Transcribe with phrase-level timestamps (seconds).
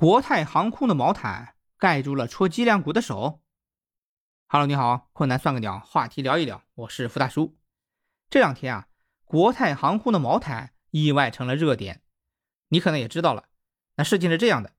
[0.00, 3.42] 国泰航空的毛毯盖住了戳脊梁骨的手。
[4.46, 7.58] Hello，你好，困难算个鸟，话题聊一聊，我是付大叔。
[8.30, 8.86] 这两天啊，
[9.26, 12.00] 国泰航空的毛毯意外成了热点。
[12.68, 13.48] 你可能也知道了，
[13.96, 14.72] 那事情是这样的：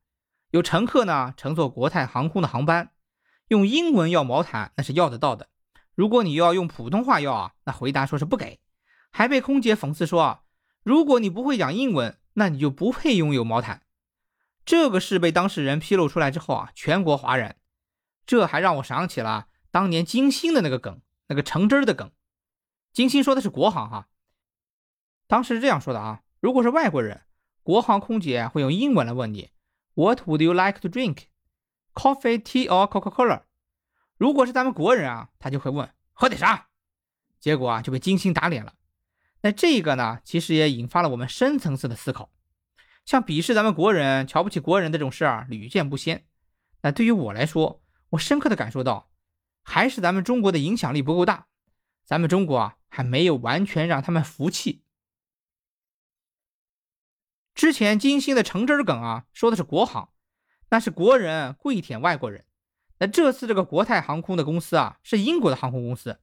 [0.50, 2.90] 有乘客呢乘坐国泰航空的航班，
[3.50, 5.50] 用英文要毛毯那是要得到的。
[5.94, 8.60] 如果你要用普通话要啊，那回答说是不给，
[9.12, 10.42] 还被空姐讽刺说啊，
[10.82, 13.84] 如果你不会讲英文，那你就不配拥有毛毯。
[14.66, 17.58] 这个事被当事人披露出来之后啊，全国哗然。
[18.26, 22.12] 这还让我想起了当年金星的那个梗，那个橙汁的梗。
[22.94, 24.08] 金星说的是国航哈，
[25.28, 27.22] 当时是这样说的啊：如果是外国人，
[27.64, 29.50] 国航空姐会用英文来问你
[29.96, 31.24] ，What would you like to drink?
[31.94, 33.44] Coffee, tea or Coca-Cola？
[34.18, 36.68] 如果是咱们国人啊，他就会问喝点啥？
[37.40, 38.76] 结果啊就被金星打脸了。
[39.42, 42.30] 那这个呢，其实也引发了我们深层次的思考。
[43.06, 46.26] 像鄙视咱们国人、瞧不起国人的这种事儿屡见不鲜。
[46.82, 49.12] 那对于我来说，我深刻的感受到，
[49.64, 51.48] 还是咱们中国的影响力不够大，
[52.06, 54.84] 咱们中国啊还没有完全让他们服气。
[57.54, 60.10] 之前金星的橙汁梗啊，说的是国航，
[60.70, 62.46] 那是国人跪舔外国人。
[63.00, 66.20] 那这次这个国泰航空的公司啊，是英国的航空公司，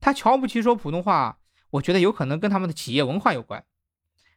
[0.00, 1.38] 他瞧不起说普通话，
[1.70, 3.64] 我觉得有可能跟他们的企业文化有关。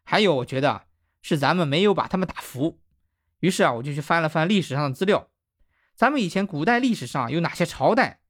[0.03, 0.88] 还有，我觉得。
[1.21, 2.79] 是咱们没有把他们打服，
[3.39, 5.29] 于是啊，我就去翻了翻历史上的资料。
[5.95, 8.21] 咱们以前古代历史上有哪些朝代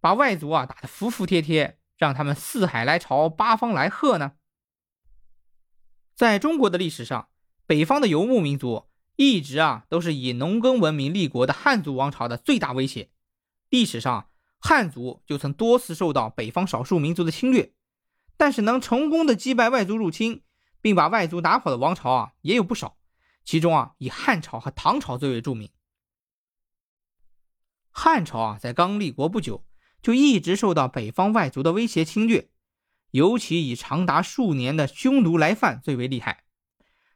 [0.00, 4.32] 把外族啊打得服服帖帖，让他们四海来朝，八方来贺呢？
[6.14, 7.28] 在中国的历史上，
[7.66, 13.10] 北方的游牧民族一直啊都是以农耕文明立国的汉族王朝的最大威胁。
[13.68, 17.74] 历史上，汉族就曾多次受到北方少数民族的侵略，
[18.36, 20.44] 但是能成功的击败外族入侵。
[20.86, 22.96] 并把外族打跑的王朝啊也有不少，
[23.44, 25.68] 其中啊以汉朝和唐朝最为著名。
[27.90, 29.66] 汉朝啊在刚立国不久，
[30.00, 32.50] 就一直受到北方外族的威胁侵略，
[33.10, 36.44] 尤其以长达数年的匈奴来犯最为厉害。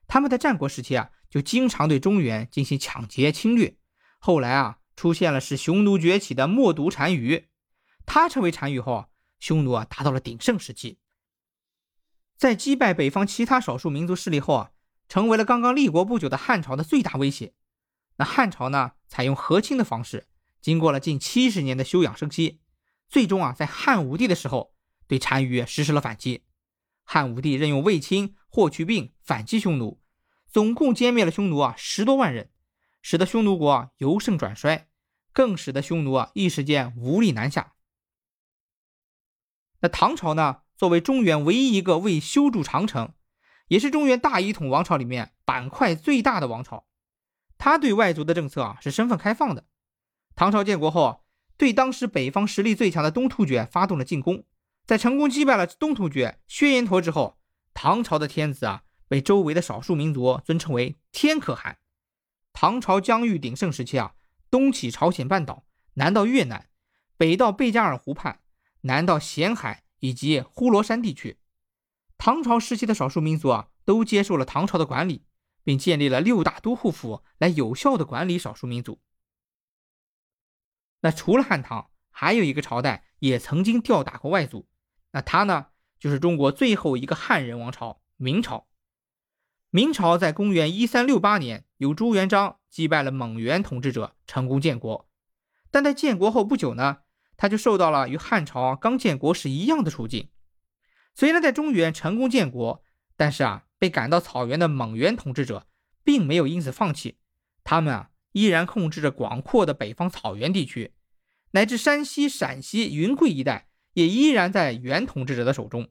[0.09, 3.77] 他们在战国时期啊就经常对中原进行抢劫侵略，
[4.19, 7.49] 后来啊出现了使匈奴崛起的冒顿单于，
[8.05, 9.07] 他成为单于后，
[9.39, 10.99] 匈奴啊达到了鼎盛时期。
[12.41, 14.71] 在击败北方其他少数民族势力后啊，
[15.11, 17.53] 成为了刚刚立国不久的汉朝的最大威胁。
[18.17, 20.27] 那汉朝呢，采用和亲的方式，
[20.59, 22.63] 经过了近七十年的休养生息，
[23.11, 24.75] 最终啊，在汉武帝的时候
[25.07, 26.47] 对单于实施了反击。
[27.05, 30.01] 汉武帝任用卫青、霍去病反击匈奴，
[30.51, 32.51] 总共歼灭了匈奴啊十多万人，
[33.03, 34.89] 使得匈奴国啊由盛转衰，
[35.35, 37.75] 更使得匈奴啊一时间无力南下。
[39.81, 40.63] 那唐朝呢？
[40.81, 43.13] 作为中原唯一一个未修筑长城，
[43.69, 46.87] 也是中原大一统王朝里面板块最大的王朝，
[47.59, 49.67] 他对外族的政策啊是身份开放的。
[50.35, 51.27] 唐朝建国后，
[51.59, 54.45] 对当时北方实力最强的东突厥发动了进攻，
[54.87, 57.39] 在成功击败了东突厥薛延陀之后，
[57.75, 61.77] 唐朝的天子啊被周围的少数民族尊称为天可汗。
[62.55, 64.15] 唐朝疆域鼎盛时期啊，
[64.51, 65.67] 东起朝鲜半岛，
[65.97, 66.71] 南到越南，
[67.19, 68.41] 北到贝加尔湖畔，
[68.81, 69.85] 南到咸海。
[70.01, 71.39] 以及呼罗珊地区，
[72.19, 75.25] 唐朝时期的少数民族啊，都接受了唐朝的管理，
[75.63, 79.01] 并建立了六大都护府来有效的管理少数民族。
[81.03, 84.69] 那除了汉唐，还有一个朝代也曾经吊打过外族，
[85.13, 85.69] 那他呢，
[85.99, 88.67] 就是中国最后一个汉人王朝——明朝。
[89.71, 95.09] 明朝在公元一三六八年，由朱元璋击败了蒙元统治者，成功建国。
[95.71, 97.03] 但在建国后不久呢？
[97.41, 100.29] 他就受到了与汉朝刚建国时一样的处境。
[101.15, 102.85] 虽然在中原成功建国，
[103.17, 105.67] 但是啊，被赶到草原的蒙元统治者
[106.05, 107.17] 并没有因此放弃，
[107.65, 110.93] 他们啊依然控制着广阔的北方草原地区，
[111.53, 115.89] 乃至山西、陕西、云贵一带也依然在元统治者的手中。